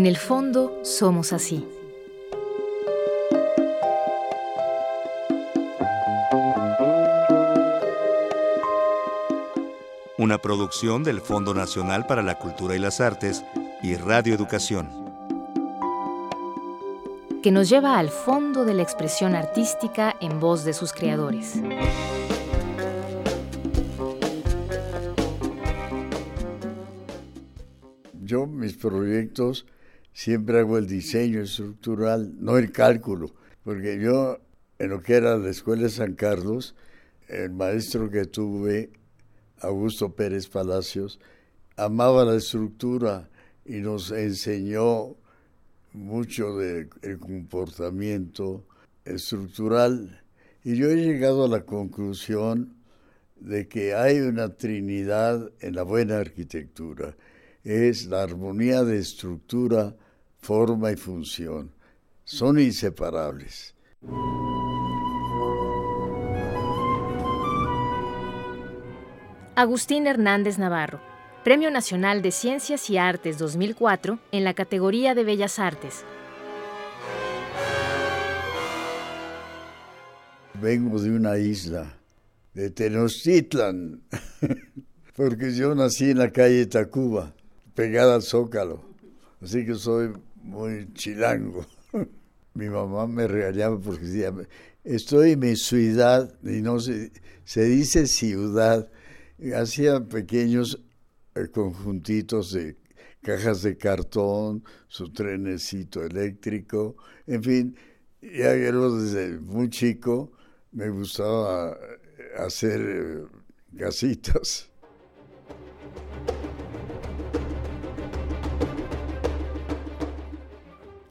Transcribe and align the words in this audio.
En 0.00 0.06
el 0.06 0.16
fondo 0.16 0.80
somos 0.82 1.34
así. 1.34 1.62
Una 10.16 10.38
producción 10.38 11.04
del 11.04 11.20
Fondo 11.20 11.52
Nacional 11.52 12.06
para 12.06 12.22
la 12.22 12.38
Cultura 12.38 12.74
y 12.74 12.78
las 12.78 13.02
Artes 13.02 13.44
y 13.82 13.94
Radio 13.96 14.34
Educación. 14.34 14.88
Que 17.42 17.50
nos 17.50 17.68
lleva 17.68 17.98
al 17.98 18.08
fondo 18.08 18.64
de 18.64 18.72
la 18.72 18.82
expresión 18.82 19.34
artística 19.34 20.16
en 20.22 20.40
voz 20.40 20.64
de 20.64 20.72
sus 20.72 20.94
creadores. 20.94 21.60
Yo 28.22 28.46
mis 28.46 28.78
proyectos 28.78 29.66
siempre 30.12 30.60
hago 30.60 30.78
el 30.78 30.86
diseño 30.86 31.40
estructural, 31.40 32.34
no 32.38 32.58
el 32.58 32.72
cálculo, 32.72 33.30
porque 33.64 33.98
yo 34.00 34.38
en 34.78 34.90
lo 34.90 35.02
que 35.02 35.14
era 35.14 35.36
la 35.36 35.50
Escuela 35.50 35.82
de 35.82 35.90
San 35.90 36.14
Carlos, 36.14 36.74
el 37.28 37.50
maestro 37.50 38.10
que 38.10 38.24
tuve, 38.24 38.90
Augusto 39.60 40.14
Pérez 40.14 40.48
Palacios, 40.48 41.20
amaba 41.76 42.24
la 42.24 42.36
estructura 42.36 43.28
y 43.64 43.80
nos 43.80 44.10
enseñó 44.10 45.16
mucho 45.92 46.56
del 46.56 46.88
comportamiento 47.18 48.64
estructural. 49.04 50.22
Y 50.64 50.76
yo 50.76 50.88
he 50.88 50.96
llegado 50.96 51.44
a 51.44 51.48
la 51.48 51.64
conclusión 51.66 52.74
de 53.38 53.68
que 53.68 53.94
hay 53.94 54.20
una 54.20 54.54
trinidad 54.54 55.50
en 55.60 55.74
la 55.74 55.82
buena 55.82 56.18
arquitectura 56.18 57.16
es 57.64 58.06
la 58.06 58.22
armonía 58.22 58.84
de 58.84 58.98
estructura, 58.98 59.94
forma 60.40 60.92
y 60.92 60.96
función. 60.96 61.72
Son 62.24 62.58
inseparables. 62.58 63.74
Agustín 69.56 70.06
Hernández 70.06 70.58
Navarro, 70.58 71.00
Premio 71.44 71.70
Nacional 71.70 72.22
de 72.22 72.30
Ciencias 72.30 72.88
y 72.88 72.96
Artes 72.96 73.36
2004 73.38 74.18
en 74.32 74.44
la 74.44 74.54
categoría 74.54 75.14
de 75.14 75.24
Bellas 75.24 75.58
Artes. 75.58 76.04
Vengo 80.54 81.00
de 81.00 81.10
una 81.10 81.38
isla, 81.38 81.98
de 82.54 82.70
Tenochtitlan, 82.70 84.02
porque 85.16 85.52
yo 85.52 85.74
nací 85.74 86.10
en 86.10 86.18
la 86.18 86.30
calle 86.30 86.66
Tacuba 86.66 87.34
pegada 87.80 88.16
al 88.16 88.22
zócalo. 88.22 88.84
Así 89.40 89.64
que 89.64 89.74
soy 89.74 90.12
muy 90.42 90.92
chilango. 90.92 91.64
Mi 92.54 92.68
mamá 92.68 93.06
me 93.06 93.26
regañaba 93.26 93.80
porque 93.80 94.04
decía, 94.04 94.34
estoy 94.84 95.32
en 95.32 95.38
mi 95.38 95.56
ciudad, 95.56 96.30
y 96.42 96.60
no 96.60 96.78
se, 96.78 97.10
se 97.44 97.64
dice 97.64 98.06
ciudad. 98.06 98.90
Hacía 99.56 100.06
pequeños 100.06 100.78
eh, 101.34 101.48
conjuntitos 101.48 102.52
de 102.52 102.76
cajas 103.22 103.62
de 103.62 103.78
cartón, 103.78 104.62
su 104.88 105.10
trenecito 105.10 106.04
eléctrico, 106.04 106.96
en 107.26 107.42
fin, 107.42 107.76
ya 108.20 108.54
yo 108.56 108.94
desde 108.98 109.38
muy 109.38 109.70
chico 109.70 110.32
me 110.72 110.90
gustaba 110.90 111.78
hacer 112.36 112.80
eh, 112.82 113.78
casitas. 113.78 114.70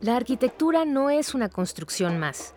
La 0.01 0.15
arquitectura 0.15 0.85
no 0.85 1.09
es 1.09 1.33
una 1.33 1.49
construcción 1.49 2.19
más. 2.19 2.53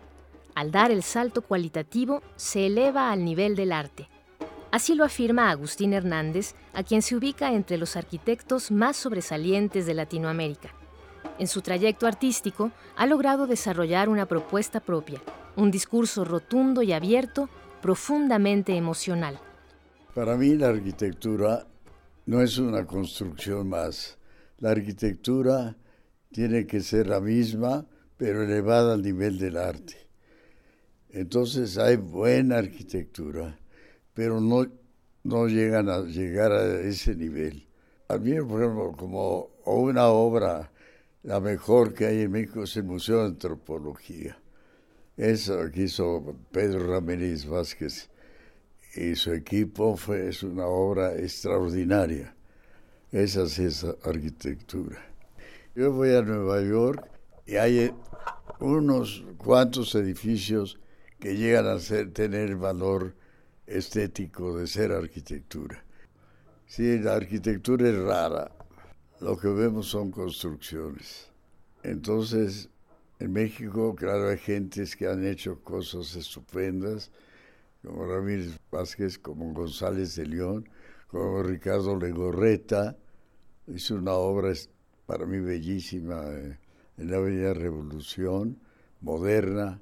Al 0.55 0.71
dar 0.71 0.91
el 0.91 1.03
salto 1.03 1.41
cualitativo, 1.41 2.21
se 2.37 2.67
eleva 2.67 3.11
al 3.11 3.25
nivel 3.25 3.57
del 3.57 3.73
arte. 3.73 4.07
Así 4.71 4.95
lo 4.95 5.03
afirma 5.03 5.49
Agustín 5.49 5.91
Hernández, 5.91 6.55
a 6.73 6.83
quien 6.83 7.01
se 7.01 7.17
ubica 7.17 7.51
entre 7.51 7.77
los 7.77 7.97
arquitectos 7.97 8.71
más 8.71 8.95
sobresalientes 8.95 9.85
de 9.85 9.93
Latinoamérica. 9.93 10.69
En 11.37 11.49
su 11.49 11.61
trayecto 11.61 12.07
artístico, 12.07 12.71
ha 12.95 13.05
logrado 13.07 13.45
desarrollar 13.45 14.07
una 14.07 14.25
propuesta 14.25 14.79
propia, 14.79 15.21
un 15.57 15.69
discurso 15.69 16.23
rotundo 16.23 16.81
y 16.81 16.93
abierto, 16.93 17.49
profundamente 17.81 18.77
emocional. 18.77 19.37
Para 20.15 20.37
mí 20.37 20.55
la 20.55 20.69
arquitectura 20.69 21.67
no 22.25 22.41
es 22.41 22.57
una 22.57 22.85
construcción 22.85 23.67
más. 23.67 24.17
La 24.59 24.71
arquitectura 24.71 25.75
tiene 26.33 26.65
que 26.65 26.81
ser 26.81 27.07
la 27.07 27.21
misma, 27.21 27.87
pero 28.17 28.43
elevada 28.43 28.95
al 28.95 29.01
nivel 29.01 29.37
del 29.39 29.55
arte. 29.55 29.95
Entonces 31.09 31.77
hay 31.77 31.95
buena 31.95 32.57
arquitectura, 32.57 33.57
pero 34.13 34.41
no, 34.41 34.67
no 35.23 35.47
llegan 35.47 35.87
a 35.89 36.01
llegar 36.01 36.51
a 36.51 36.81
ese 36.81 37.15
nivel. 37.15 37.67
A 38.09 38.17
mí, 38.17 38.31
por 38.41 38.61
ejemplo, 38.61 38.93
como 38.97 39.51
una 39.65 40.07
obra, 40.07 40.71
la 41.21 41.39
mejor 41.39 41.93
que 41.93 42.07
hay 42.07 42.21
en 42.21 42.31
México 42.31 42.63
es 42.63 42.75
el 42.75 42.83
Museo 42.83 43.19
de 43.19 43.27
Antropología. 43.27 44.37
Eso 45.15 45.69
que 45.71 45.83
hizo 45.83 46.35
Pedro 46.51 46.87
Ramírez 46.87 47.45
Vázquez 47.45 48.09
y 48.95 49.15
su 49.15 49.31
equipo 49.33 49.95
fue, 49.95 50.29
es 50.29 50.41
una 50.41 50.65
obra 50.65 51.15
extraordinaria. 51.15 52.35
Esa 53.11 53.43
es 53.43 53.85
arquitectura. 54.03 55.12
Yo 55.75 55.91
voy 55.91 56.13
a 56.13 56.21
Nueva 56.21 56.61
York 56.61 57.09
y 57.47 57.55
hay 57.55 57.91
unos 58.59 59.25
cuantos 59.37 59.95
edificios 59.95 60.79
que 61.19 61.35
llegan 61.35 61.65
a 61.65 61.79
ser, 61.79 62.13
tener 62.13 62.55
valor 62.57 63.15
estético 63.65 64.55
de 64.55 64.67
ser 64.67 64.91
arquitectura. 64.91 65.83
Sí, 66.67 66.99
la 66.99 67.15
arquitectura 67.15 67.89
es 67.89 67.97
rara, 67.97 68.51
lo 69.19 69.35
que 69.35 69.47
vemos 69.47 69.87
son 69.87 70.11
construcciones. 70.11 71.31
Entonces, 71.81 72.69
en 73.17 73.33
México, 73.33 73.95
claro, 73.95 74.29
hay 74.29 74.37
gentes 74.37 74.95
que 74.95 75.07
han 75.07 75.25
hecho 75.25 75.59
cosas 75.63 76.15
estupendas, 76.15 77.09
como 77.81 78.05
Ramírez 78.05 78.59
Vázquez, 78.69 79.17
como 79.17 79.51
González 79.53 80.15
de 80.17 80.27
León, 80.27 80.69
como 81.07 81.41
Ricardo 81.41 81.97
Legorreta, 81.97 82.95
hizo 83.65 83.95
una 83.95 84.13
obra 84.13 84.51
para 85.05 85.25
mí 85.25 85.39
bellísima, 85.39 86.23
eh, 86.29 86.57
en 86.97 87.11
la 87.11 87.17
Avenida 87.17 87.53
Revolución, 87.53 88.59
moderna. 89.01 89.79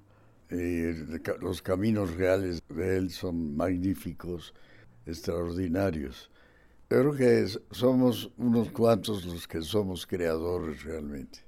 los 1.39 1.61
caminos 1.61 2.13
reales 2.15 2.61
de 2.67 2.97
él 2.97 3.09
son 3.09 3.55
magníficos, 3.55 4.53
extraordinarios. 5.05 6.29
creo 6.89 7.13
que 7.13 7.47
somos 7.71 8.31
unos 8.37 8.69
cuantos 8.71 9.23
los 9.25 9.47
que 9.47 9.61
somos 9.61 10.05
creadores 10.05 10.83
realmente. 10.83 11.39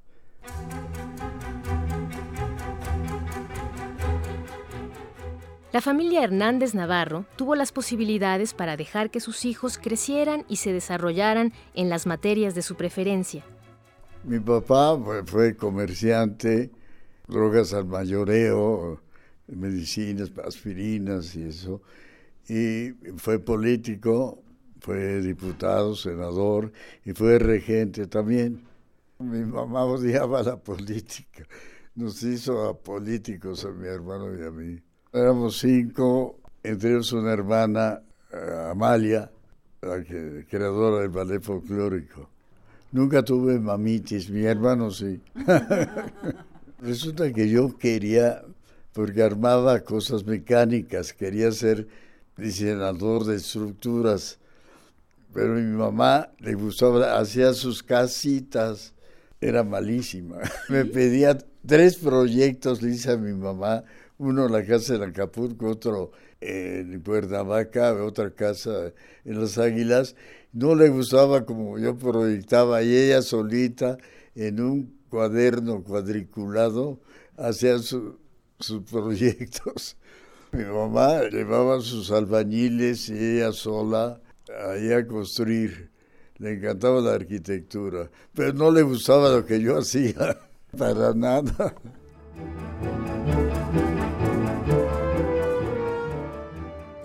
La 5.74 5.82
familia 5.82 6.24
Hernández 6.24 6.76
Navarro 6.76 7.26
tuvo 7.36 7.56
las 7.56 7.72
posibilidades 7.72 8.54
para 8.54 8.78
dejar 8.78 9.10
que 9.10 9.20
sus 9.20 9.44
hijos 9.44 9.80
crecieran 9.80 10.46
y 10.48 10.58
se 10.58 10.72
desarrollaran 10.72 11.52
en 11.74 11.90
las 11.90 12.06
materias 12.06 12.54
de 12.54 12.62
su 12.62 12.76
preferencia. 12.76 13.44
Mi 14.26 14.40
papá 14.40 14.98
fue 15.26 15.58
comerciante, 15.58 16.72
drogas 17.28 17.74
al 17.74 17.86
mayoreo, 17.86 19.02
medicinas, 19.48 20.32
aspirinas 20.46 21.36
y 21.36 21.44
eso. 21.44 21.82
Y 22.48 22.92
fue 23.18 23.40
político, 23.40 24.42
fue 24.80 25.22
diputado, 25.22 25.94
senador 25.96 26.72
y 27.04 27.12
fue 27.12 27.38
regente 27.38 28.08
también. 28.08 28.64
Mi 29.20 29.44
mamá 29.44 29.84
odiaba 29.84 30.42
la 30.42 30.56
política, 30.56 31.46
nos 31.96 32.24
hizo 32.24 32.70
a 32.70 32.78
políticos 32.78 33.66
a 33.66 33.72
mi 33.72 33.88
hermano 33.88 34.38
y 34.40 34.46
a 34.46 34.52
mí. 34.52 34.82
Éramos 35.12 35.58
cinco, 35.60 36.40
entre 36.64 36.92
ellos 36.92 37.12
una 37.12 37.34
hermana, 37.34 38.02
eh, 38.32 38.70
Amalia, 38.72 39.30
la 39.82 40.02
creadora 40.50 41.02
del 41.02 41.10
ballet 41.10 41.42
folclórico. 41.42 42.33
Nunca 42.94 43.24
tuve 43.24 43.60
mamitis, 43.60 44.30
mi 44.30 44.46
hermano 44.46 44.92
sí. 44.92 45.20
Resulta 46.80 47.34
que 47.34 47.50
yo 47.50 47.76
quería, 47.76 48.44
porque 48.94 49.24
armaba 49.24 49.80
cosas 49.80 50.24
mecánicas, 50.24 51.12
quería 51.12 51.52
ser 51.52 51.88
diseñador 52.38 53.26
de 53.26 53.38
estructuras, 53.38 54.38
pero 55.34 55.56
mi 55.56 55.76
mamá 55.76 56.30
le 56.38 56.54
gustaba, 56.54 57.18
hacía 57.18 57.54
sus 57.54 57.82
casitas, 57.82 58.94
era 59.42 59.64
malísima. 59.64 60.38
Me 60.70 60.86
pedía 60.86 61.36
tres 61.66 61.96
proyectos, 61.96 62.84
le 62.84 62.92
hice 62.92 63.14
a 63.14 63.18
mi 63.18 63.34
mamá, 63.34 63.84
uno 64.20 64.46
en 64.46 64.52
la 64.52 64.64
casa 64.64 65.00
de 65.00 65.06
Acapulco, 65.06 65.68
otro 65.68 66.12
en 66.46 67.04
Vaca, 67.48 67.94
otra 68.04 68.32
casa 68.32 68.94
en 69.26 69.40
Las 69.40 69.58
Águilas, 69.58 70.16
no 70.52 70.76
le 70.76 70.90
gustaba 70.90 71.46
como 71.46 71.80
yo 71.80 71.98
proyectaba 71.98 72.84
y 72.84 72.96
ella 72.96 73.22
solita 73.22 73.98
en 74.36 74.62
un 74.62 75.00
cuaderno 75.10 75.84
cuadriculado 75.84 77.00
hacían 77.38 77.82
sus 77.82 78.84
proyectos. 78.92 79.98
Mi 80.52 80.64
mamá 80.66 81.24
llevaba 81.32 81.82
sus 81.82 82.12
albañiles 82.12 83.10
y 83.10 83.38
ella 83.38 83.52
sola 83.52 84.22
ahí 84.70 84.92
a 84.92 85.08
construir. 85.08 85.92
Le 86.38 86.54
encantaba 86.54 87.02
la 87.02 87.14
arquitectura, 87.14 88.10
pero 88.34 88.54
no 88.54 88.70
le 88.72 88.82
gustaba 88.82 89.30
lo 89.30 89.46
que 89.46 89.62
yo 89.62 89.78
hacía, 89.80 90.38
para 90.78 91.14
nada. 91.14 91.76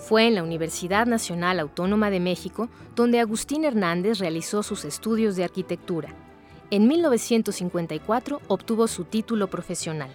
Fue 0.09 0.27
en 0.27 0.37
la 0.37 0.43
Universidad 0.43 1.05
Nacional 1.05 1.61
Autónoma 1.61 2.09
de 2.09 2.19
México 2.19 2.71
donde 2.97 3.21
Agustín 3.21 3.67
Hernández 3.67 4.21
realizó 4.21 4.63
sus 4.63 4.87
estudios 4.87 5.37
de 5.37 5.45
arquitectura. 5.45 6.09
En 6.71 6.89
1954 6.89 8.41
obtuvo 8.49 8.89
su 8.89 9.05
título 9.05 9.49
profesional. 9.49 10.09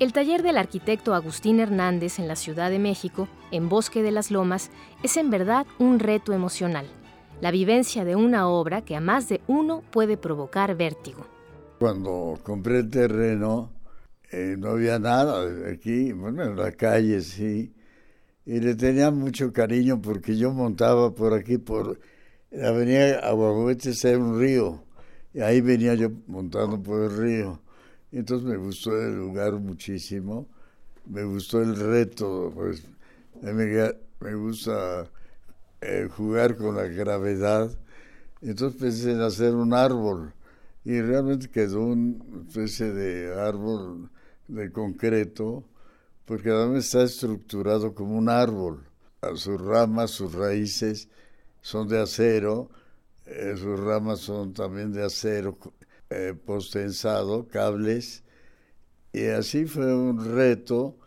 El 0.00 0.12
taller 0.12 0.42
del 0.42 0.58
arquitecto 0.58 1.14
Agustín 1.14 1.60
Hernández 1.60 2.18
en 2.18 2.26
la 2.26 2.34
Ciudad 2.34 2.68
de 2.68 2.80
México, 2.80 3.28
en 3.52 3.68
Bosque 3.68 4.02
de 4.02 4.10
las 4.10 4.32
Lomas, 4.32 4.72
es 5.04 5.16
en 5.18 5.30
verdad 5.30 5.68
un 5.78 6.00
reto 6.00 6.32
emocional, 6.32 6.88
la 7.40 7.52
vivencia 7.52 8.04
de 8.04 8.16
una 8.16 8.48
obra 8.48 8.82
que 8.84 8.96
a 8.96 9.00
más 9.00 9.28
de 9.28 9.40
uno 9.46 9.84
puede 9.92 10.16
provocar 10.16 10.76
vértigo. 10.76 11.24
Cuando 11.78 12.40
compré 12.42 12.80
el 12.80 12.90
terreno, 12.90 13.70
eh, 14.32 14.56
no 14.58 14.70
había 14.70 14.98
nada 14.98 15.44
aquí, 15.70 16.10
bueno, 16.10 16.42
en 16.42 16.56
la 16.56 16.72
calle 16.72 17.20
sí, 17.20 17.72
y 18.46 18.60
le 18.60 18.74
tenía 18.74 19.10
mucho 19.10 19.52
cariño 19.52 20.00
porque 20.02 20.36
yo 20.36 20.52
montaba 20.52 21.14
por 21.14 21.32
aquí, 21.34 21.58
por 21.58 21.98
la 22.50 22.68
avenida 22.68 23.18
Aguahuetes, 23.20 24.04
era 24.04 24.18
un 24.18 24.38
río, 24.38 24.84
y 25.32 25.40
ahí 25.40 25.60
venía 25.60 25.94
yo 25.94 26.10
montando 26.26 26.82
por 26.82 27.02
el 27.02 27.16
río. 27.16 27.60
Entonces 28.12 28.46
me 28.46 28.56
gustó 28.56 28.96
el 29.00 29.16
lugar 29.16 29.54
muchísimo, 29.54 30.46
me 31.06 31.24
gustó 31.24 31.62
el 31.62 31.74
reto, 31.74 32.52
pues 32.54 32.86
me, 33.42 34.34
gusta 34.34 35.10
eh, 35.80 36.08
jugar 36.16 36.56
con 36.56 36.76
la 36.76 36.84
gravedad. 36.84 37.70
Entonces 38.40 38.80
pensé 38.80 39.12
en 39.12 39.20
hacer 39.22 39.54
un 39.54 39.72
árbol 39.72 40.32
y 40.84 41.00
realmente 41.00 41.48
quedó 41.48 41.80
una 41.80 42.16
especie 42.46 42.92
de 42.92 43.34
árbol 43.40 44.10
de 44.48 44.70
concreto 44.70 45.64
porque 46.24 46.50
además 46.50 46.86
está 46.86 47.02
estructurado 47.02 47.94
como 47.94 48.16
un 48.16 48.28
árbol. 48.28 48.84
Sus 49.36 49.60
ramas, 49.60 50.10
sus 50.10 50.34
raíces 50.34 51.08
son 51.60 51.88
de 51.88 52.00
acero, 52.00 52.70
eh, 53.26 53.54
sus 53.56 53.80
ramas 53.80 54.20
son 54.20 54.52
también 54.52 54.92
de 54.92 55.04
acero 55.04 55.58
eh, 56.10 56.34
postensado, 56.34 57.48
cables, 57.48 58.22
y 59.12 59.26
así 59.26 59.64
fue 59.64 59.94
un 59.94 60.34
reto 60.34 60.98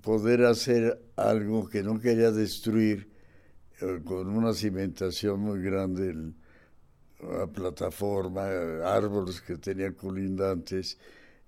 poder 0.00 0.44
hacer 0.44 1.02
algo 1.16 1.68
que 1.68 1.82
no 1.82 2.00
quería 2.00 2.30
destruir 2.30 3.10
eh, 3.80 4.00
con 4.04 4.28
una 4.28 4.54
cimentación 4.54 5.40
muy 5.40 5.60
grande, 5.60 6.32
una 7.20 7.46
plataforma, 7.46 8.46
árboles 8.84 9.42
que 9.42 9.58
tenían 9.58 9.92
colindantes, 9.92 10.98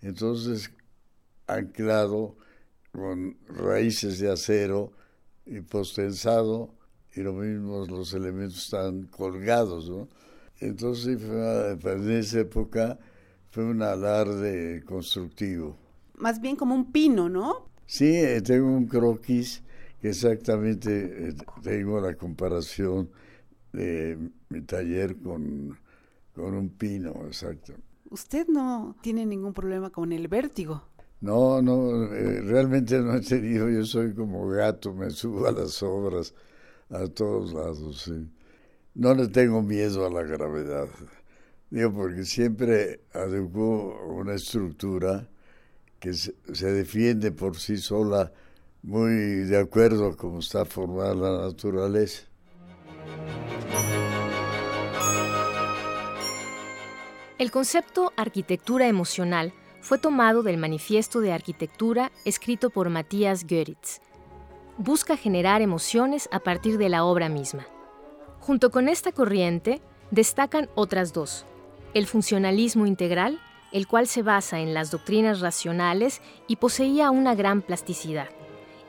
entonces 0.02 0.70
anclado 1.46 2.36
con 2.98 3.36
raíces 3.48 4.18
de 4.18 4.30
acero 4.30 4.92
y 5.46 5.60
postensado, 5.60 6.74
y 7.14 7.20
lo 7.20 7.32
mismo 7.32 7.86
los 7.86 8.12
elementos 8.14 8.64
están 8.64 9.04
colgados, 9.06 9.88
¿no? 9.88 10.08
Entonces, 10.60 11.20
en 11.22 12.10
esa 12.10 12.40
época 12.40 12.98
fue 13.50 13.64
un 13.64 13.82
alarde 13.82 14.82
constructivo. 14.84 15.76
Más 16.16 16.40
bien 16.40 16.56
como 16.56 16.74
un 16.74 16.90
pino, 16.92 17.28
¿no? 17.28 17.68
Sí, 17.86 18.16
eh, 18.16 18.42
tengo 18.42 18.66
un 18.66 18.86
croquis 18.86 19.62
que 20.00 20.10
exactamente 20.10 21.28
eh, 21.28 21.34
tengo 21.62 22.00
la 22.00 22.14
comparación 22.14 23.08
de 23.72 24.18
mi 24.48 24.60
taller 24.62 25.16
con, 25.16 25.78
con 26.34 26.54
un 26.54 26.68
pino, 26.70 27.10
exacto. 27.26 27.74
Usted 28.10 28.48
no 28.48 28.96
tiene 29.02 29.26
ningún 29.26 29.52
problema 29.52 29.90
con 29.90 30.12
el 30.12 30.28
vértigo. 30.28 30.82
No, 31.20 31.60
no, 31.60 32.04
eh, 32.14 32.40
realmente 32.42 32.98
no 33.00 33.16
he 33.16 33.20
tenido, 33.20 33.68
yo 33.68 33.84
soy 33.84 34.14
como 34.14 34.46
gato, 34.48 34.92
me 34.94 35.10
subo 35.10 35.48
a 35.48 35.52
las 35.52 35.82
obras 35.82 36.32
a 36.90 37.08
todos 37.08 37.52
lados, 37.52 38.02
sí. 38.02 38.30
No 38.94 39.14
le 39.14 39.26
tengo 39.28 39.60
miedo 39.62 40.06
a 40.06 40.10
la 40.10 40.22
gravedad, 40.22 40.88
digo, 41.70 41.92
porque 41.92 42.24
siempre 42.24 43.00
adecuó 43.12 44.00
una 44.06 44.34
estructura 44.34 45.28
que 45.98 46.14
se, 46.14 46.34
se 46.52 46.72
defiende 46.72 47.32
por 47.32 47.56
sí 47.56 47.78
sola, 47.78 48.32
muy 48.82 49.12
de 49.12 49.58
acuerdo 49.58 50.08
a 50.08 50.16
cómo 50.16 50.38
está 50.38 50.64
formada 50.64 51.14
la 51.14 51.46
naturaleza. 51.46 52.22
El 57.38 57.50
concepto 57.50 58.12
arquitectura 58.16 58.86
emocional 58.86 59.52
fue 59.88 59.96
tomado 59.96 60.42
del 60.42 60.58
Manifiesto 60.58 61.22
de 61.22 61.32
Arquitectura 61.32 62.12
escrito 62.26 62.68
por 62.68 62.90
Matías 62.90 63.46
Goeritz. 63.46 64.02
Busca 64.76 65.16
generar 65.16 65.62
emociones 65.62 66.28
a 66.30 66.40
partir 66.40 66.76
de 66.76 66.90
la 66.90 67.04
obra 67.04 67.30
misma. 67.30 67.66
Junto 68.38 68.70
con 68.70 68.90
esta 68.90 69.12
corriente, 69.12 69.80
destacan 70.10 70.68
otras 70.74 71.14
dos. 71.14 71.46
El 71.94 72.06
funcionalismo 72.06 72.84
integral, 72.84 73.40
el 73.72 73.86
cual 73.86 74.06
se 74.06 74.22
basa 74.22 74.60
en 74.60 74.74
las 74.74 74.90
doctrinas 74.90 75.40
racionales 75.40 76.20
y 76.48 76.56
poseía 76.56 77.10
una 77.10 77.34
gran 77.34 77.62
plasticidad, 77.62 78.28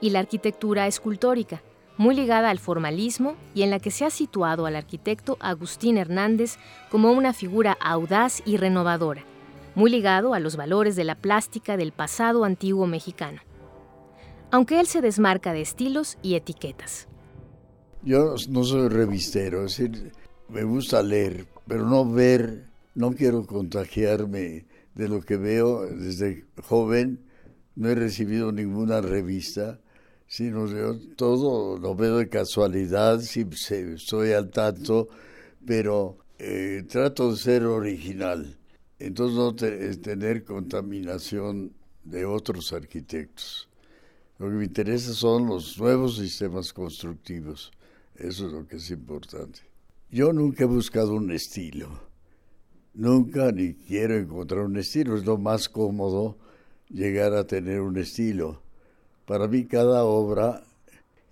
y 0.01 0.09
la 0.09 0.19
arquitectura 0.19 0.85
escultórica, 0.85 1.63
muy 1.95 2.13
ligada 2.13 2.49
al 2.49 2.59
formalismo 2.59 3.35
y 3.55 3.61
en 3.61 3.69
la 3.69 3.79
que 3.79 3.91
se 3.91 4.03
ha 4.03 4.09
situado 4.09 4.65
al 4.65 4.75
arquitecto 4.75 5.37
Agustín 5.39 5.97
Hernández 5.97 6.57
como 6.91 7.13
una 7.13 7.31
figura 7.31 7.77
audaz 7.79 8.41
y 8.45 8.57
renovadora, 8.57 9.23
muy 9.75 9.89
ligado 9.89 10.33
a 10.33 10.39
los 10.39 10.55
valores 10.55 10.95
de 10.95 11.03
la 11.03 11.15
plástica 11.15 11.77
del 11.77 11.91
pasado 11.91 12.43
antiguo 12.43 12.87
mexicano, 12.87 13.41
aunque 14.51 14.79
él 14.79 14.87
se 14.87 15.01
desmarca 15.01 15.53
de 15.53 15.61
estilos 15.61 16.17
y 16.21 16.35
etiquetas. 16.35 17.07
Yo 18.01 18.35
no 18.49 18.63
soy 18.63 18.87
revistero, 18.89 19.65
es 19.65 19.77
decir, 19.77 20.11
me 20.47 20.63
gusta 20.63 21.03
leer, 21.03 21.45
pero 21.67 21.85
no 21.85 22.09
ver, 22.09 22.65
no 22.95 23.11
quiero 23.11 23.45
contagiarme 23.45 24.65
de 24.95 25.07
lo 25.07 25.21
que 25.21 25.37
veo 25.37 25.85
desde 25.85 26.45
joven, 26.63 27.19
no 27.75 27.89
he 27.89 27.95
recibido 27.95 28.51
ninguna 28.51 29.01
revista, 29.01 29.79
sino 30.27 30.67
yo 30.67 30.97
todo 31.15 31.77
lo 31.77 31.95
veo 31.95 32.17
de 32.17 32.29
casualidad, 32.29 33.19
si 33.19 33.47
estoy 33.51 34.31
al 34.31 34.49
tanto, 34.49 35.09
pero 35.65 36.17
eh, 36.37 36.83
trato 36.87 37.31
de 37.31 37.37
ser 37.37 37.65
original 37.65 38.58
entonces 38.99 39.37
no 39.37 39.55
tener 39.55 40.43
contaminación 40.43 41.73
de 42.03 42.25
otros 42.25 42.73
arquitectos. 42.73 43.69
Lo 44.37 44.47
que 44.47 44.55
me 44.55 44.65
interesa 44.65 45.13
son 45.13 45.47
los 45.47 45.77
nuevos 45.77 46.17
sistemas 46.17 46.73
constructivos. 46.73 47.71
Eso 48.15 48.47
es 48.47 48.53
lo 48.53 48.67
que 48.67 48.77
es 48.77 48.89
importante. 48.91 49.61
Yo 50.11 50.33
nunca 50.33 50.63
he 50.63 50.67
buscado 50.67 51.13
un 51.13 51.31
estilo. 51.31 51.89
Nunca 52.93 53.51
ni 53.51 53.73
quiero 53.73 54.17
encontrar 54.17 54.65
un 54.65 54.77
estilo. 54.77 55.15
Es 55.15 55.25
lo 55.25 55.37
más 55.37 55.69
cómodo 55.69 56.37
llegar 56.89 57.33
a 57.33 57.45
tener 57.45 57.81
un 57.81 57.97
estilo. 57.97 58.61
Para 59.25 59.47
mí 59.47 59.65
cada 59.65 60.03
obra 60.03 60.63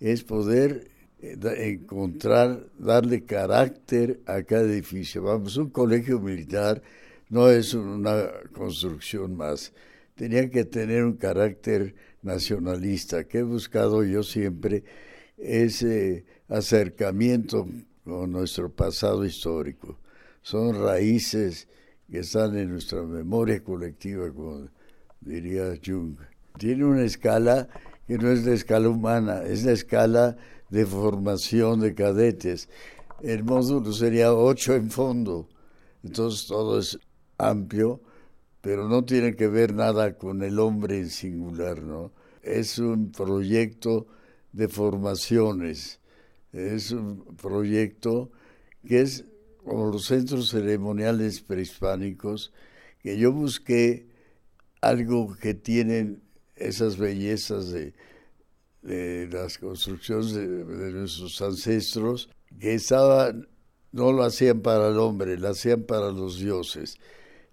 es 0.00 0.22
poder 0.22 0.90
eh, 1.20 1.36
encontrar, 1.72 2.66
darle 2.78 3.24
carácter 3.24 4.20
a 4.26 4.42
cada 4.42 4.64
edificio. 4.64 5.22
Vamos, 5.22 5.56
un 5.56 5.70
colegio 5.70 6.20
militar 6.20 6.80
no 7.28 7.48
es 7.48 7.74
una 7.74 8.30
construcción 8.52 9.36
más. 9.36 9.72
Tenía 10.14 10.50
que 10.50 10.64
tener 10.64 11.04
un 11.04 11.16
carácter 11.16 11.94
nacionalista, 12.22 13.24
que 13.24 13.38
he 13.38 13.42
buscado 13.42 14.04
yo 14.04 14.22
siempre 14.22 14.84
ese 15.36 16.24
acercamiento 16.48 17.68
con 18.04 18.32
nuestro 18.32 18.70
pasado 18.70 19.24
histórico. 19.24 19.98
Son 20.42 20.82
raíces 20.82 21.68
que 22.10 22.20
están 22.20 22.56
en 22.56 22.70
nuestra 22.70 23.02
memoria 23.02 23.62
colectiva, 23.62 24.32
como 24.32 24.68
diría 25.20 25.74
Jung. 25.84 26.16
Tiene 26.58 26.84
una 26.84 27.04
escala 27.04 27.68
que 28.06 28.16
no 28.16 28.30
es 28.30 28.44
la 28.44 28.54
escala 28.54 28.88
humana, 28.88 29.42
es 29.42 29.64
la 29.64 29.72
escala 29.72 30.36
de 30.70 30.86
formación 30.86 31.80
de 31.80 31.94
cadetes. 31.94 32.68
El 33.22 33.44
módulo 33.44 33.92
sería 33.92 34.32
ocho 34.32 34.74
en 34.74 34.90
fondo. 34.90 35.48
Entonces 36.02 36.46
todo 36.46 36.78
es 36.78 36.98
amplio, 37.38 38.00
pero 38.60 38.88
no 38.88 39.04
tiene 39.04 39.34
que 39.36 39.48
ver 39.48 39.74
nada 39.74 40.18
con 40.18 40.42
el 40.42 40.58
hombre 40.58 40.98
en 40.98 41.10
singular, 41.10 41.82
¿no? 41.82 42.12
Es 42.42 42.78
un 42.78 43.12
proyecto 43.12 44.06
de 44.52 44.68
formaciones, 44.68 46.00
es 46.52 46.90
un 46.90 47.24
proyecto 47.36 48.30
que 48.86 49.00
es 49.00 49.24
como 49.64 49.90
los 49.90 50.06
centros 50.06 50.50
ceremoniales 50.50 51.40
prehispánicos, 51.40 52.52
que 53.02 53.18
yo 53.18 53.32
busqué 53.32 54.08
algo 54.80 55.36
que 55.36 55.54
tienen 55.54 56.22
esas 56.56 56.96
bellezas 56.96 57.70
de, 57.70 57.94
las 59.30 59.58
construcciones 59.58 60.32
de, 60.32 60.64
nuestros 60.92 61.40
ancestros, 61.42 62.30
que 62.58 62.74
estaban, 62.74 63.48
no 63.92 64.12
lo 64.12 64.22
hacían 64.22 64.60
para 64.60 64.88
el 64.88 64.98
hombre, 64.98 65.38
lo 65.38 65.48
hacían 65.48 65.82
para 65.82 66.10
los 66.10 66.38
dioses. 66.38 66.98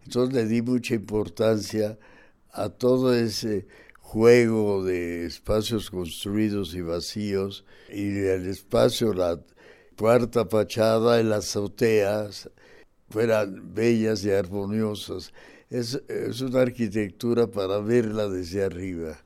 Entonces 0.05 0.33
le 0.33 0.45
di 0.45 0.61
mucha 0.61 0.93
importancia 0.95 1.97
a 2.51 2.69
todo 2.69 3.13
ese 3.13 3.67
juego 3.99 4.83
de 4.83 5.25
espacios 5.25 5.89
construidos 5.89 6.73
y 6.75 6.81
vacíos 6.81 7.65
y 7.89 8.19
el 8.19 8.47
espacio, 8.47 9.13
la 9.13 9.39
cuarta 9.97 10.45
fachada 10.45 11.19
en 11.19 11.29
las 11.29 11.49
azoteas 11.49 12.49
fueran 13.09 13.73
bellas 13.73 14.23
y 14.23 14.31
armoniosas. 14.31 15.33
Es, 15.69 16.01
es 16.07 16.41
una 16.41 16.61
arquitectura 16.61 17.47
para 17.47 17.79
verla 17.79 18.29
desde 18.29 18.63
arriba. 18.63 19.17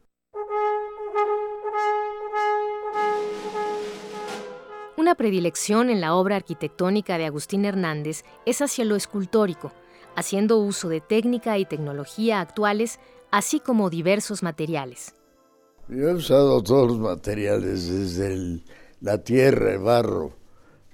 Una 4.95 5.15
predilección 5.15 5.89
en 5.89 6.01
la 6.01 6.13
obra 6.15 6.37
arquitectónica 6.37 7.17
de 7.17 7.25
Agustín 7.25 7.65
Hernández 7.65 8.23
es 8.45 8.61
hacia 8.61 8.85
lo 8.85 8.95
escultórico, 8.95 9.71
haciendo 10.19 10.57
uso 10.57 10.89
de 10.89 11.01
técnica 11.01 11.57
y 11.57 11.65
tecnología 11.65 12.41
actuales, 12.41 12.99
así 13.31 13.59
como 13.59 13.89
diversos 13.89 14.43
materiales. 14.43 15.13
Yo 15.87 16.09
he 16.09 16.13
usado 16.13 16.61
todos 16.61 16.87
los 16.87 16.99
materiales, 16.99 17.89
desde 17.89 18.61
la 19.01 19.23
tierra, 19.23 19.73
el 19.73 19.79
barro, 19.79 20.33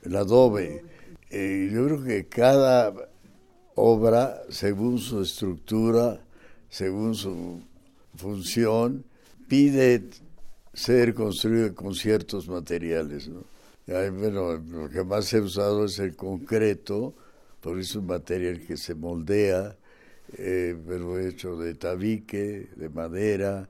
el 0.03 0.15
adobe. 0.15 0.86
Eh, 1.29 1.70
yo 1.74 1.86
creo 1.86 2.03
que 2.03 2.27
cada 2.27 2.94
obra, 3.75 4.41
según 4.50 5.00
su 5.00 5.22
estructura, 5.22 6.22
según 6.70 7.15
su 7.15 7.62
función, 8.15 9.05
pide 9.48 10.10
ser 10.74 11.13
construida 11.13 11.74
con 11.74 11.94
ciertos 11.94 12.48
materiales. 12.48 13.29
Bueno, 13.88 14.58
lo 14.58 14.89
que 14.89 15.03
más 15.03 15.34
he 15.34 15.41
usado 15.41 15.86
es 15.86 16.00
el 16.00 16.15
concreto, 16.15 17.15
porque 17.65 17.81
es 17.81 17.95
un 17.95 18.05
material 18.05 18.62
que 18.62 18.77
se 18.77 18.93
moldea, 18.93 19.75
eh, 20.38 20.77
pero 20.88 21.17
hecho 21.17 21.57
de 21.57 21.74
tabique, 21.74 22.69
de 22.75 22.89
madera, 22.89 23.67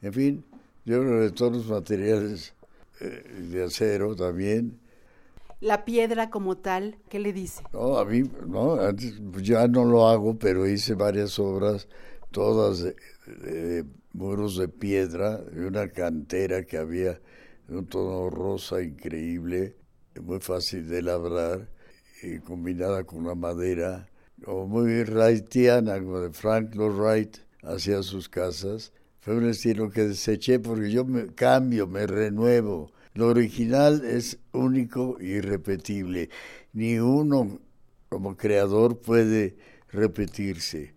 en 0.00 0.12
fin, 0.12 0.44
yo 0.84 1.00
creo 1.00 1.20
de 1.22 1.32
todos 1.32 1.52
los 1.56 1.66
materiales 1.66 2.54
eh, 3.00 3.48
de 3.50 3.64
acero 3.64 4.14
también. 4.14 4.78
La 5.60 5.84
piedra 5.84 6.30
como 6.30 6.56
tal, 6.56 6.98
¿qué 7.08 7.18
le 7.18 7.32
dice? 7.32 7.64
No, 7.72 7.98
a 7.98 8.04
mí, 8.04 8.22
no, 8.46 8.78
ya 9.40 9.66
no 9.66 9.86
lo 9.86 10.06
hago, 10.06 10.38
pero 10.38 10.68
hice 10.68 10.94
varias 10.94 11.36
obras, 11.40 11.88
todas 12.30 12.84
de, 13.26 13.84
muros 14.12 14.56
de 14.56 14.68
piedra, 14.68 15.38
de 15.38 15.66
una 15.66 15.88
cantera 15.88 16.62
que 16.62 16.78
había 16.78 17.20
de 17.66 17.76
un 17.76 17.86
tono 17.86 18.30
rosa 18.30 18.80
increíble, 18.82 19.74
muy 20.22 20.38
fácil 20.38 20.88
de 20.88 21.02
labrar 21.02 21.81
y 22.22 22.38
combinada 22.38 23.04
con 23.04 23.26
la 23.26 23.34
madera, 23.34 24.08
o 24.46 24.66
muy 24.66 25.02
wrightiana, 25.02 25.98
como 25.98 26.20
de 26.20 26.30
Frank 26.30 26.74
Lloyd 26.74 26.98
Wright 26.98 27.36
hacía 27.62 28.02
sus 28.02 28.28
casas. 28.28 28.92
Fue 29.20 29.36
un 29.36 29.48
estilo 29.48 29.90
que 29.90 30.02
deseché 30.02 30.58
porque 30.58 30.90
yo 30.90 31.04
me 31.04 31.26
cambio, 31.34 31.86
me 31.86 32.06
renuevo. 32.06 32.90
Lo 33.14 33.28
original 33.28 34.04
es 34.04 34.38
único 34.52 35.16
y 35.20 35.32
irrepetible. 35.32 36.30
Ni 36.72 36.98
uno 36.98 37.60
como 38.08 38.36
creador 38.36 38.98
puede 38.98 39.56
repetirse. 39.90 40.94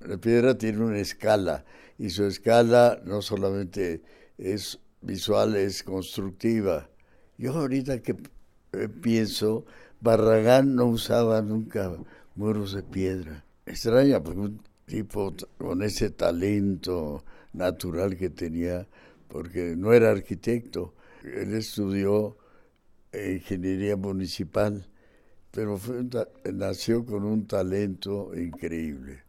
La 0.00 0.18
piedra 0.18 0.58
tiene 0.58 0.84
una 0.84 0.98
escala 0.98 1.64
y 1.98 2.10
su 2.10 2.24
escala 2.24 3.00
no 3.04 3.22
solamente 3.22 4.02
es 4.36 4.78
visual, 5.00 5.56
es 5.56 5.82
constructiva. 5.82 6.88
Yo 7.38 7.52
ahorita 7.52 8.02
que 8.02 8.16
pienso, 9.00 9.64
Barragán 10.02 10.74
no 10.74 10.86
usaba 10.86 11.40
nunca 11.42 11.96
muros 12.34 12.72
de 12.72 12.82
piedra. 12.82 13.44
Extraña, 13.64 14.20
porque 14.20 14.40
un 14.40 14.60
tipo 14.84 15.32
con 15.58 15.80
ese 15.82 16.10
talento 16.10 17.24
natural 17.52 18.16
que 18.16 18.28
tenía, 18.28 18.88
porque 19.28 19.76
no 19.76 19.92
era 19.92 20.10
arquitecto, 20.10 20.94
él 21.22 21.54
estudió 21.54 22.36
ingeniería 23.12 23.96
municipal, 23.96 24.84
pero 25.52 25.78
nació 26.52 27.06
con 27.06 27.22
un 27.22 27.46
talento 27.46 28.32
increíble. 28.34 29.22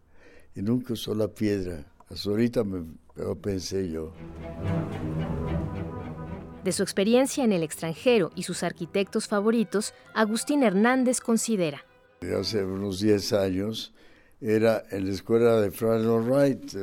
Y 0.55 0.63
nunca 0.63 0.93
usó 0.93 1.13
la 1.13 1.27
piedra. 1.27 1.85
Hasta 2.09 2.31
ahorita 2.31 2.63
me, 2.63 2.83
lo 3.15 3.35
pensé 3.35 3.89
yo. 3.89 4.11
De 6.63 6.71
su 6.71 6.81
experiencia 6.81 7.43
en 7.43 7.51
el 7.51 7.61
extranjero 7.61 8.31
y 8.35 8.43
sus 8.43 8.63
arquitectos 8.63 9.27
favoritos, 9.27 9.93
Agustín 10.13 10.63
Hernández 10.63 11.19
considera. 11.19 11.83
Hace 12.39 12.63
unos 12.63 13.01
10 13.01 13.33
años 13.33 13.93
era 14.39 14.83
en 14.91 15.07
la 15.07 15.11
escuela 15.11 15.59
de 15.59 15.71
Frank 15.71 16.05
Wright, 16.05 16.73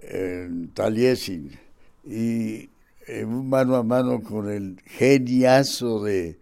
en 0.00 0.70
Taliesin, 0.72 1.58
y 2.06 2.70
en 3.06 3.28
un 3.28 3.50
mano 3.50 3.76
a 3.76 3.82
mano 3.82 4.22
con 4.22 4.50
el 4.50 4.80
geniazo 4.86 6.02
de 6.02 6.38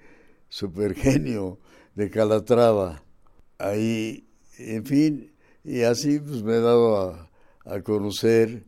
supergenio 0.48 1.58
de 1.96 2.08
Calatrava. 2.08 3.02
Ahí, 3.58 4.28
en 4.58 4.84
fin, 4.84 5.32
y 5.64 5.82
así 5.82 6.20
pues 6.20 6.44
me 6.44 6.54
he 6.54 6.60
dado 6.60 7.00
a, 7.00 7.30
a 7.64 7.80
conocer 7.80 8.62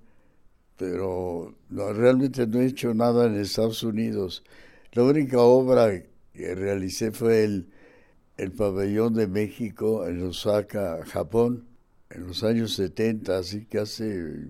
pero 0.77 1.55
no, 1.71 1.93
realmente 1.93 2.47
no 2.47 2.61
he 2.61 2.67
hecho 2.67 2.95
nada 2.95 3.27
en 3.27 3.37
Estados 3.41 3.83
Unidos. 3.83 4.45
La 4.93 5.03
única 5.03 5.39
obra 5.41 6.03
que 6.33 6.55
realicé 6.55 7.13
fue 7.13 7.45
el, 7.45 7.69
el 8.37 8.53
pabellón 8.53 9.15
de 9.15 9.27
México 9.27 10.07
en 10.07 10.23
Osaka, 10.23 11.05
Japón, 11.07 11.65
en 12.11 12.27
los 12.27 12.45
años 12.45 12.75
70, 12.75 13.39
así 13.39 13.65
que 13.65 13.79
hace 13.79 14.49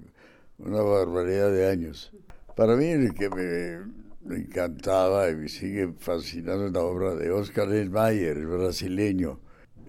una 0.59 0.83
barbaridad 0.83 1.53
de 1.53 1.69
años. 1.69 2.13
Para 2.57 2.77
mí 2.77 2.87
el 2.87 3.15
que 3.15 3.29
me, 3.29 4.37
encantaba 4.37 5.31
y 5.31 5.37
me 5.37 5.49
sigue 5.49 5.93
fascinando 5.99 6.69
la 6.69 6.81
obra 6.81 7.15
de 7.15 7.31
Oscar 7.31 7.69
Mayer, 7.69 8.39
el 8.39 8.47
brasileño. 8.47 9.41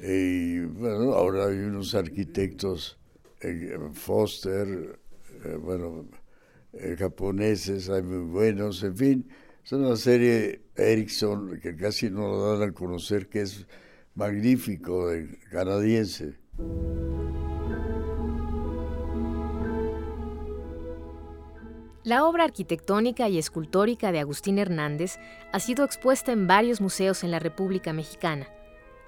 Y 0.01 0.59
bueno, 0.59 1.13
ahora 1.13 1.47
hay 1.47 1.57
unos 1.57 1.95
arquitectos, 1.95 2.99
eh, 3.41 3.77
Foster, 3.93 4.99
eh, 5.45 5.55
bueno, 5.55 6.05
eh, 6.79 6.95
japoneses, 6.97 7.89
hay 7.89 8.01
buenos, 8.01 8.83
en 8.83 8.95
fin, 8.95 9.29
es 9.63 9.71
una 9.71 9.95
serie 9.95 10.61
Ericsson 10.75 11.59
que 11.59 11.75
casi 11.75 12.09
no 12.09 12.27
lo 12.27 12.57
dan 12.57 12.69
a 12.69 12.73
conocer, 12.73 13.27
que 13.27 13.41
es 13.41 13.65
magnífico, 14.15 15.09
canadiense. 15.51 16.35
La 22.07 22.25
obra 22.25 22.45
arquitectónica 22.45 23.27
y 23.27 23.37
escultórica 23.37 24.13
de 24.13 24.19
Agustín 24.19 24.59
Hernández 24.59 25.19
ha 25.51 25.59
sido 25.59 25.83
expuesta 25.83 26.31
en 26.31 26.47
varios 26.47 26.79
museos 26.79 27.25
en 27.25 27.31
la 27.31 27.39
República 27.39 27.91
Mexicana. 27.91 28.47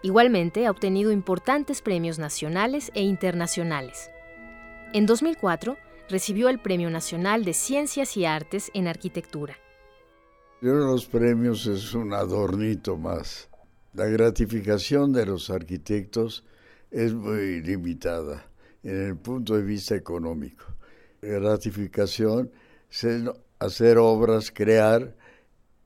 Igualmente 0.03 0.65
ha 0.65 0.71
obtenido 0.71 1.13
importantes 1.13 1.81
premios 1.81 2.19
nacionales 2.19 2.91
e 2.95 3.01
internacionales. 3.03 4.11
En 4.91 5.05
2004, 5.05 5.77
recibió 6.09 6.49
el 6.49 6.59
Premio 6.59 6.89
Nacional 6.89 7.45
de 7.45 7.53
Ciencias 7.53 8.17
y 8.17 8.25
Artes 8.25 8.71
en 8.73 8.87
Arquitectura. 8.87 9.55
Yo 10.61 10.73
los 10.73 11.05
premios 11.05 11.67
es 11.67 11.93
un 11.93 12.13
adornito 12.13 12.97
más. 12.97 13.47
La 13.93 14.05
gratificación 14.05 15.13
de 15.13 15.25
los 15.25 15.49
arquitectos 15.49 16.43
es 16.91 17.13
muy 17.13 17.61
limitada 17.61 18.45
en 18.83 19.09
el 19.09 19.17
punto 19.17 19.55
de 19.55 19.63
vista 19.63 19.95
económico. 19.95 20.65
La 21.21 21.39
gratificación 21.39 22.51
es 22.89 23.05
hacer 23.59 23.97
obras, 23.97 24.51
crear 24.51 25.15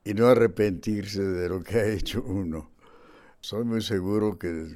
y 0.04 0.14
no 0.14 0.26
arrepentirse 0.26 1.22
de 1.22 1.48
lo 1.48 1.62
que 1.62 1.76
ha 1.78 1.86
hecho 1.86 2.22
uno. 2.22 2.70
Soy 3.40 3.64
muy 3.64 3.82
seguro 3.82 4.38
que 4.38 4.68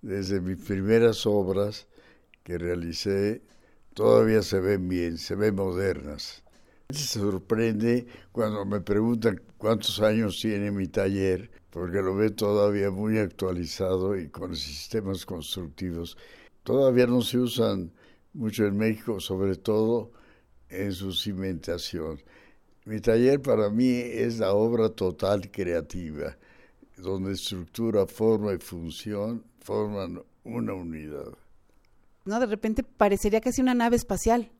desde 0.00 0.40
mis 0.40 0.58
primeras 0.58 1.26
obras 1.26 1.86
que 2.42 2.58
realicé 2.58 3.42
todavía 3.98 4.42
se 4.44 4.60
ven 4.60 4.88
bien, 4.88 5.18
se 5.18 5.34
ven 5.34 5.56
modernas. 5.56 6.44
Se 6.88 7.18
sorprende 7.18 8.06
cuando 8.30 8.64
me 8.64 8.80
preguntan 8.80 9.42
cuántos 9.56 10.00
años 10.00 10.38
tiene 10.40 10.70
mi 10.70 10.86
taller, 10.86 11.50
porque 11.70 12.00
lo 12.00 12.14
ve 12.14 12.30
todavía 12.30 12.92
muy 12.92 13.18
actualizado 13.18 14.16
y 14.16 14.28
con 14.28 14.54
sistemas 14.54 15.26
constructivos. 15.26 16.16
Todavía 16.62 17.08
no 17.08 17.22
se 17.22 17.38
usan 17.38 17.90
mucho 18.34 18.66
en 18.66 18.76
México, 18.76 19.18
sobre 19.18 19.56
todo 19.56 20.12
en 20.68 20.92
su 20.92 21.12
cimentación. 21.12 22.22
Mi 22.84 23.00
taller 23.00 23.42
para 23.42 23.68
mí 23.68 23.88
es 23.88 24.38
la 24.38 24.52
obra 24.52 24.90
total 24.90 25.50
creativa. 25.50 26.38
donde 26.96 27.32
estructura, 27.32 28.06
forma 28.06 28.52
y 28.54 28.58
función 28.58 29.42
forman 29.58 30.22
una 30.44 30.74
unidad. 30.74 31.47
¿No? 32.24 32.40
De 32.40 32.46
repente 32.46 32.82
parecería 32.82 33.40
casi 33.40 33.60
una 33.60 33.74
nave 33.74 33.96
espacial. 33.96 34.50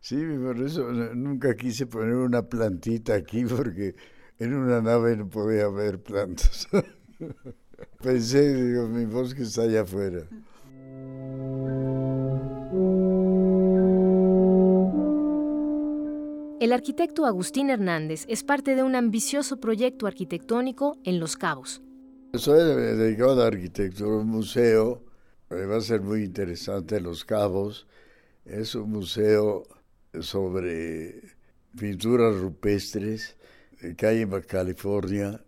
Sí, 0.00 0.16
por 0.16 0.60
eso 0.60 0.92
nunca 1.14 1.56
quise 1.56 1.86
poner 1.86 2.14
una 2.14 2.42
plantita 2.42 3.14
aquí 3.14 3.44
porque 3.56 3.94
en 4.38 4.54
una 4.54 4.82
nave 4.82 5.16
no 5.16 5.28
podía 5.28 5.64
haber 5.64 6.02
plantas. 6.02 6.68
Pensé, 8.02 8.54
digo, 8.54 8.86
mi 8.88 9.04
bosque 9.06 9.42
está 9.42 9.62
allá 9.62 9.82
afuera. 9.82 10.26
El 16.60 16.72
arquitecto 16.72 17.26
Agustín 17.26 17.68
Hernández 17.68 18.24
es 18.28 18.42
parte 18.42 18.74
de 18.74 18.82
un 18.82 18.94
ambicioso 18.94 19.58
proyecto 19.58 20.06
arquitectónico 20.06 20.98
en 21.04 21.20
Los 21.20 21.36
Cabos. 21.36 21.82
Soy 22.32 22.58
dedicado 22.58 23.32
a 23.32 23.36
la 23.36 23.46
arquitectura, 23.46 24.16
un 24.16 24.28
museo, 24.28 25.03
va 25.50 25.76
a 25.76 25.80
ser 25.80 26.00
muy 26.00 26.24
interesante 26.24 27.00
Los 27.00 27.24
Cabos. 27.24 27.86
Es 28.44 28.74
un 28.74 28.90
museo 28.90 29.66
sobre 30.20 31.22
pinturas 31.78 32.36
rupestres 32.36 33.36
que 33.96 34.06
hay 34.06 34.22
en 34.22 34.30
California, 34.42 35.44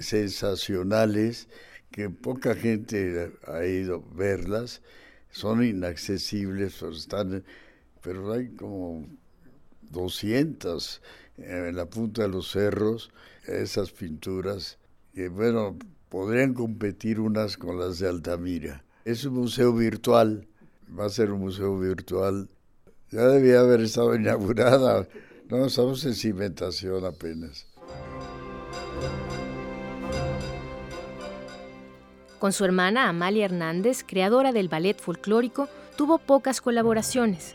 sensacionales, 0.00 1.48
que 1.90 2.10
poca 2.10 2.54
gente 2.54 3.32
ha 3.46 3.64
ido 3.64 3.96
a 3.96 4.14
verlas, 4.14 4.82
son 5.30 5.64
inaccesibles, 5.64 6.82
están, 6.82 7.44
pero 8.02 8.32
hay 8.32 8.48
como 8.48 9.06
200 9.90 11.02
en 11.38 11.76
la 11.76 11.86
punta 11.86 12.22
de 12.22 12.28
los 12.28 12.50
cerros, 12.50 13.10
esas 13.46 13.90
pinturas, 13.92 14.78
que 15.14 15.28
bueno, 15.28 15.78
podrían 16.08 16.54
competir 16.54 17.20
unas 17.20 17.56
con 17.56 17.78
las 17.78 17.98
de 17.98 18.08
Altamira. 18.08 18.85
Es 19.06 19.24
un 19.24 19.34
museo 19.34 19.72
virtual, 19.72 20.48
va 20.98 21.04
a 21.04 21.08
ser 21.08 21.30
un 21.30 21.38
museo 21.38 21.78
virtual. 21.78 22.48
Ya 23.12 23.22
debía 23.28 23.60
haber 23.60 23.82
estado 23.82 24.16
inaugurada, 24.16 25.06
no, 25.48 25.66
estamos 25.66 26.04
en 26.06 26.14
cimentación 26.14 27.04
apenas. 27.04 27.68
Con 32.40 32.52
su 32.52 32.64
hermana 32.64 33.08
Amalia 33.08 33.44
Hernández, 33.44 34.02
creadora 34.04 34.50
del 34.50 34.68
ballet 34.68 35.00
folclórico, 35.00 35.68
tuvo 35.96 36.18
pocas 36.18 36.60
colaboraciones. 36.60 37.54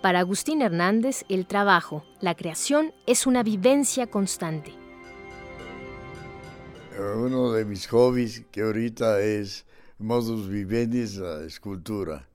Para 0.00 0.20
Agustín 0.20 0.62
Hernández, 0.62 1.26
el 1.28 1.46
trabajo, 1.46 2.06
la 2.22 2.34
creación, 2.34 2.94
es 3.06 3.26
una 3.26 3.42
vivencia 3.42 4.06
constante. 4.06 4.72
Uno 6.98 7.52
de 7.52 7.66
mis 7.66 7.86
hobbies 7.88 8.46
que 8.50 8.62
ahorita 8.62 9.20
es 9.20 9.66
modus 9.98 10.48
vivendi, 10.48 11.06
la 11.18 11.44
escultura. 11.44 12.26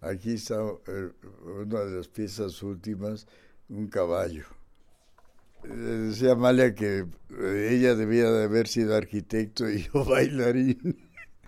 Aquí 0.00 0.34
está 0.34 0.56
eh, 0.86 1.10
una 1.44 1.80
de 1.80 1.96
las 1.96 2.08
piezas 2.08 2.62
últimas, 2.62 3.26
un 3.68 3.86
caballo. 3.88 4.44
Decía 5.64 6.32
Amalia 6.32 6.74
que 6.74 7.06
eh, 7.30 7.68
ella 7.72 7.94
debía 7.94 8.30
de 8.30 8.44
haber 8.44 8.68
sido 8.68 8.94
arquitecto 8.94 9.68
y 9.68 9.82
yo 9.94 10.04
bailarín. 10.04 10.96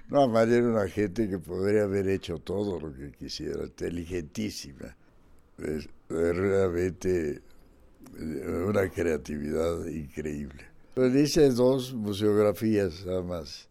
No, 0.08 0.22
Amalia 0.22 0.58
era 0.58 0.68
una 0.68 0.88
gente 0.88 1.28
que 1.28 1.38
podría 1.38 1.84
haber 1.84 2.08
hecho 2.08 2.38
todo 2.38 2.80
lo 2.80 2.94
que 2.94 3.12
quisiera, 3.12 3.64
inteligentísima. 3.64 4.96
Es 5.58 5.88
realmente 6.08 7.42
eh, 8.18 8.64
una 8.66 8.88
creatividad 8.88 9.84
increíble. 9.86 10.64
Pues 10.94 11.14
hice 11.14 11.50
dos 11.50 11.94
museografías 11.94 13.04
nada 13.04 13.22
más. 13.22 13.68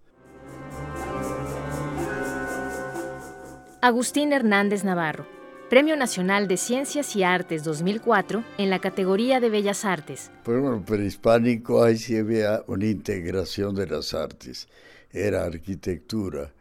Agustín 3.87 4.33
Hernández 4.33 4.83
Navarro, 4.83 5.25
Premio 5.69 5.95
Nacional 5.95 6.49
de 6.49 6.57
Ciencias 6.57 7.15
y 7.15 7.23
Artes 7.23 7.63
2004 7.63 8.43
en 8.57 8.69
la 8.69 8.79
categoría 8.79 9.39
de 9.39 9.49
Bellas 9.49 9.85
Artes. 9.85 10.29
Pues 10.43 10.59
bueno, 10.59 10.83
prehispánico 10.83 11.81
ahí 11.81 11.95
sí 11.95 12.17
había 12.17 12.65
una 12.67 12.85
integración 12.85 13.75
de 13.75 13.87
las 13.87 14.13
artes. 14.13 14.67
Era 15.09 15.45
arquitectura, 15.45 16.53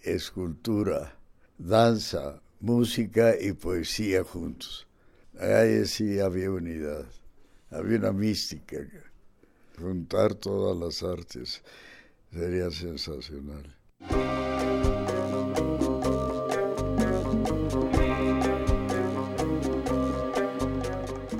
escultura, 0.00 1.16
danza, 1.56 2.42
música 2.58 3.36
y 3.40 3.52
poesía 3.52 4.24
juntos. 4.24 4.88
Ahí 5.38 5.86
sí 5.86 6.18
había 6.18 6.50
unidad, 6.50 7.06
había 7.70 7.98
una 7.98 8.12
mística. 8.12 8.78
Juntar 9.78 10.34
todas 10.34 10.76
las 10.76 11.08
artes 11.08 11.62
sería 12.32 12.72
sensacional. 12.72 13.81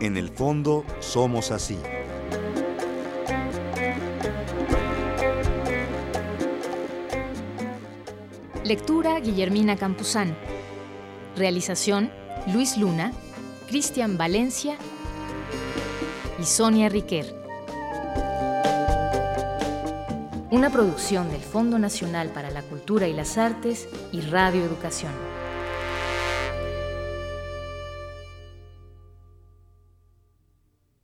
En 0.02 0.16
el 0.16 0.30
fondo 0.30 0.84
somos 0.98 1.52
así. 1.52 1.78
Lectura 8.64 9.20
Guillermina 9.20 9.76
Campuzano. 9.76 10.34
Realización 11.36 12.10
Luis 12.52 12.78
Luna, 12.78 13.12
Cristian 13.68 14.18
Valencia 14.18 14.76
y 16.40 16.46
Sonia 16.46 16.88
Riquer. 16.88 17.32
Una 20.50 20.70
producción 20.70 21.30
del 21.30 21.42
Fondo 21.42 21.78
Nacional 21.78 22.30
para 22.30 22.50
la 22.50 22.62
Cultura 22.62 23.06
y 23.06 23.12
las 23.12 23.38
Artes 23.38 23.88
y 24.10 24.20
Radio 24.22 24.64
Educación. 24.64 25.31